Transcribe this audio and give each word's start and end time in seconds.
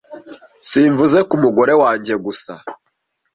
simvuze 0.69 1.19
ku 1.29 1.35
mugore 1.43 1.73
wanjye 1.81 2.13
gusa 2.25 2.53